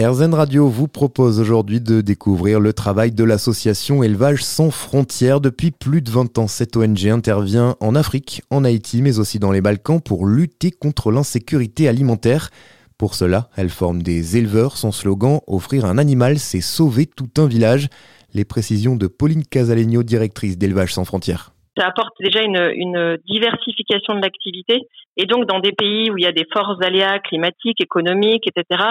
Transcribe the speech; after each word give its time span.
RZN 0.00 0.32
Radio 0.32 0.68
vous 0.68 0.86
propose 0.86 1.40
aujourd'hui 1.40 1.80
de 1.80 2.02
découvrir 2.02 2.60
le 2.60 2.72
travail 2.72 3.10
de 3.10 3.24
l'association 3.24 4.04
Élevage 4.04 4.44
sans 4.44 4.70
frontières. 4.70 5.40
Depuis 5.40 5.72
plus 5.72 6.02
de 6.02 6.10
20 6.12 6.38
ans, 6.38 6.46
cette 6.46 6.76
ONG 6.76 7.08
intervient 7.08 7.74
en 7.80 7.96
Afrique, 7.96 8.42
en 8.50 8.62
Haïti, 8.62 9.02
mais 9.02 9.18
aussi 9.18 9.40
dans 9.40 9.50
les 9.50 9.60
Balkans 9.60 10.00
pour 10.00 10.24
lutter 10.24 10.70
contre 10.70 11.10
l'insécurité 11.10 11.88
alimentaire. 11.88 12.50
Pour 12.96 13.16
cela, 13.16 13.50
elle 13.56 13.70
forme 13.70 14.04
des 14.04 14.36
éleveurs. 14.36 14.76
Son 14.76 14.92
slogan 14.92 15.40
Offrir 15.48 15.84
un 15.84 15.98
animal, 15.98 16.38
c'est 16.38 16.60
sauver 16.60 17.06
tout 17.06 17.30
un 17.36 17.48
village. 17.48 17.88
Les 18.34 18.44
précisions 18.44 18.94
de 18.94 19.08
Pauline 19.08 19.42
Casalegno, 19.42 20.04
directrice 20.04 20.56
d'Élevage 20.56 20.94
sans 20.94 21.04
frontières 21.04 21.52
ça 21.78 21.86
apporte 21.86 22.14
déjà 22.20 22.42
une, 22.42 23.16
diversification 23.26 24.14
de 24.14 24.22
l'activité. 24.22 24.88
Et 25.16 25.26
donc, 25.26 25.46
dans 25.46 25.60
des 25.60 25.72
pays 25.72 26.10
où 26.10 26.18
il 26.18 26.24
y 26.24 26.26
a 26.26 26.32
des 26.32 26.46
forts 26.52 26.76
aléas 26.82 27.18
climatiques, 27.20 27.80
économiques, 27.80 28.46
etc., 28.46 28.82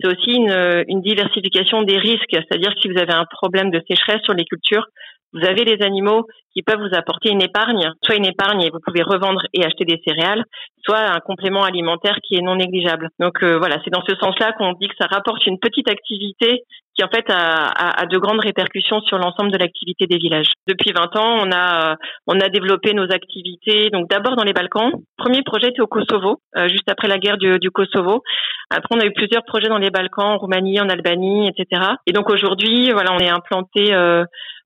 c'est 0.00 0.08
aussi 0.08 0.36
une, 0.36 0.84
une 0.88 1.02
diversification 1.02 1.82
des 1.82 1.98
risques. 1.98 2.30
C'est-à-dire 2.30 2.74
que 2.74 2.80
si 2.80 2.88
vous 2.88 2.98
avez 2.98 3.12
un 3.12 3.26
problème 3.26 3.70
de 3.70 3.80
sécheresse 3.88 4.22
sur 4.24 4.34
les 4.34 4.44
cultures, 4.44 4.86
vous 5.32 5.46
avez 5.46 5.64
des 5.64 5.84
animaux 5.84 6.26
qui 6.54 6.62
peuvent 6.62 6.80
vous 6.80 6.96
apporter 6.96 7.30
une 7.30 7.42
épargne, 7.42 7.90
soit 8.04 8.16
une 8.16 8.26
épargne 8.26 8.62
et 8.62 8.70
vous 8.70 8.80
pouvez 8.84 9.02
revendre 9.02 9.42
et 9.54 9.64
acheter 9.64 9.84
des 9.84 10.00
céréales, 10.06 10.44
soit 10.84 10.98
un 10.98 11.20
complément 11.20 11.62
alimentaire 11.64 12.18
qui 12.22 12.36
est 12.36 12.42
non 12.42 12.56
négligeable. 12.56 13.08
Donc 13.18 13.42
euh, 13.42 13.58
voilà, 13.58 13.78
c'est 13.84 13.90
dans 13.90 14.04
ce 14.06 14.14
sens-là 14.16 14.52
qu'on 14.52 14.72
dit 14.72 14.88
que 14.88 14.96
ça 15.00 15.06
rapporte 15.06 15.46
une 15.46 15.58
petite 15.58 15.88
activité 15.88 16.64
qui 16.94 17.02
en 17.02 17.08
fait 17.08 17.24
a, 17.30 17.68
a, 17.68 18.04
de 18.04 18.18
grandes 18.18 18.40
répercussions 18.40 19.00
sur 19.00 19.16
l'ensemble 19.16 19.50
de 19.50 19.56
l'activité 19.56 20.06
des 20.06 20.18
villages. 20.18 20.50
Depuis 20.68 20.92
20 20.92 21.16
ans, 21.16 21.38
on 21.40 21.50
a 21.50 21.96
on 22.26 22.38
a 22.38 22.48
développé 22.50 22.92
nos 22.92 23.10
activités. 23.10 23.88
Donc 23.90 24.10
d'abord 24.10 24.36
dans 24.36 24.44
les 24.44 24.52
Balkans. 24.52 24.92
Premier 25.16 25.42
projet 25.42 25.68
était 25.68 25.80
au 25.80 25.86
Kosovo, 25.86 26.40
euh, 26.56 26.68
juste 26.68 26.90
après 26.90 27.08
la 27.08 27.18
guerre 27.18 27.38
du, 27.38 27.58
du, 27.58 27.70
Kosovo. 27.70 28.22
Après, 28.68 28.94
on 28.94 29.00
a 29.00 29.06
eu 29.06 29.12
plusieurs 29.12 29.44
projets 29.44 29.68
dans 29.68 29.78
les 29.78 29.90
Balkans, 29.90 30.32
en 30.32 30.38
Roumanie, 30.38 30.80
en 30.80 30.88
Albanie, 30.88 31.48
etc. 31.48 31.82
Et 32.06 32.12
donc 32.12 32.28
aujourd'hui, 32.28 32.90
voilà, 32.90 33.12
on 33.14 33.18
est 33.18 33.30
implanté 33.30 33.94
euh, 33.94 34.24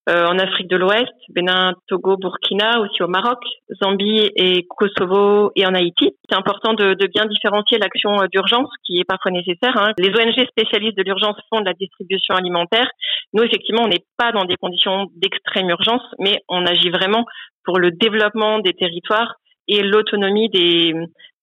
en 0.09 0.39
Afrique 0.39 0.69
de 0.69 0.77
l'Ouest, 0.77 1.12
Bénin, 1.31 1.75
Togo, 1.89 2.17
Burkina, 2.17 2.81
aussi 2.81 3.03
au 3.03 3.09
Maroc, 3.09 3.43
Zambie 3.83 4.31
et 4.37 4.65
Kosovo 4.69 5.51
et 5.57 5.67
en 5.67 5.75
Haïti. 5.75 6.15
C'est 6.29 6.37
important 6.37 6.75
de, 6.75 6.95
de, 6.95 7.07
bien 7.07 7.27
différencier 7.27 7.79
l'action 7.79 8.23
euh, 8.23 8.27
d'urgence 8.29 8.69
qui 8.85 9.01
est 9.01 9.05
parfois 9.05 9.33
nécessaire. 9.33 9.77
Hein. 9.77 9.93
Les 9.98 10.11
ONG 10.11 10.47
spécialistes 10.48 10.97
de 10.97 11.03
l'urgence 11.03 11.37
font 11.51 11.61
de 11.61 11.67
la 11.67 11.75
distribution 11.75 12.35
alimentaire. 12.35 12.89
Nous, 13.33 13.43
effectivement, 13.43 13.83
on 13.85 13.89
n'est 13.89 14.05
pas 14.17 14.33
dans 14.33 14.45
des 14.45 14.57
conditions 14.57 15.07
d'extrême 15.17 15.69
urgence, 15.71 16.03
mais 16.20 16.41
on 16.48 16.65
agit 16.65 16.91
vraiment 16.91 17.25
pour 17.65 17.79
le 17.79 17.91
développement 17.91 18.61
des 18.61 18.75
territoires 18.75 19.35
et 19.69 19.83
l'autonomie 19.83 20.48
des, 20.51 20.95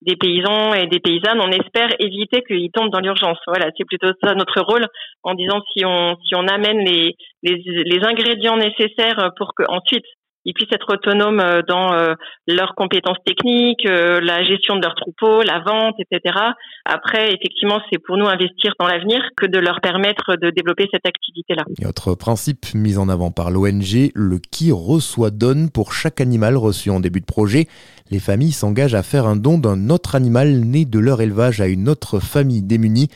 des 0.05 0.15
paysans 0.15 0.73
et 0.73 0.87
des 0.87 0.99
paysannes. 0.99 1.39
On 1.41 1.51
espère 1.51 1.89
éviter 1.99 2.41
qu'ils 2.43 2.71
tombent 2.71 2.91
dans 2.91 2.99
l'urgence. 2.99 3.37
Voilà, 3.47 3.69
c'est 3.77 3.85
plutôt 3.85 4.11
ça 4.23 4.33
notre 4.35 4.61
rôle 4.61 4.85
en 5.23 5.33
disant 5.33 5.61
si 5.73 5.85
on 5.85 6.15
si 6.27 6.35
on 6.35 6.47
amène 6.47 6.79
les 6.79 7.15
les, 7.43 7.61
les 7.65 8.05
ingrédients 8.05 8.57
nécessaires 8.57 9.31
pour 9.37 9.53
que 9.55 9.63
ensuite 9.67 10.05
ils 10.45 10.53
puissent 10.53 10.71
être 10.71 10.93
autonomes 10.93 11.39
euh, 11.39 11.61
dans 11.67 11.93
euh, 11.93 12.13
leurs 12.47 12.75
compétences 12.75 13.17
techniques, 13.25 13.85
euh, 13.85 14.19
la 14.19 14.43
gestion 14.43 14.75
de 14.75 14.81
leurs 14.81 14.95
troupeaux, 14.95 15.41
la 15.41 15.59
vente, 15.59 15.95
etc. 15.99 16.37
Après, 16.85 17.33
effectivement, 17.33 17.79
c'est 17.91 17.99
pour 17.99 18.17
nous 18.17 18.27
investir 18.27 18.73
dans 18.79 18.87
l'avenir 18.87 19.21
que 19.37 19.45
de 19.45 19.59
leur 19.59 19.79
permettre 19.81 20.35
de 20.35 20.49
développer 20.49 20.87
cette 20.91 21.05
activité-là. 21.05 21.63
Et 21.81 21.85
autre 21.85 22.15
principe 22.15 22.65
mis 22.73 22.97
en 22.97 23.09
avant 23.09 23.31
par 23.31 23.51
l'ONG, 23.51 24.11
le 24.13 24.39
qui 24.39 24.71
reçoit 24.71 25.31
donne 25.31 25.69
pour 25.69 25.93
chaque 25.93 26.19
animal 26.19 26.57
reçu 26.57 26.89
en 26.89 26.99
début 26.99 27.21
de 27.21 27.25
projet. 27.25 27.67
Les 28.11 28.19
familles 28.19 28.51
s'engagent 28.51 28.95
à 28.95 29.03
faire 29.03 29.25
un 29.25 29.35
don 29.35 29.57
d'un 29.57 29.89
autre 29.89 30.15
animal 30.15 30.59
né 30.59 30.85
de 30.85 30.99
leur 30.99 31.21
élevage 31.21 31.61
à 31.61 31.67
une 31.67 31.87
autre 31.87 32.19
famille 32.19 32.61
démunie. 32.61 33.09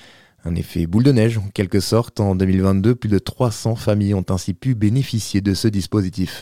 Un 0.45 0.55
effet 0.55 0.87
boule 0.87 1.03
de 1.03 1.11
neige, 1.11 1.37
en 1.37 1.49
quelque 1.53 1.81
sorte. 1.81 2.21
En 2.21 2.33
2022, 2.33 2.95
plus 2.95 3.09
de 3.09 3.19
300 3.19 3.75
familles 3.75 4.13
ont 4.13 4.25
ainsi 4.29 4.53
pu 4.53 4.75
bénéficier 4.75 5.41
de 5.41 5.53
ce 5.53 5.67
dispositif. 5.67 6.31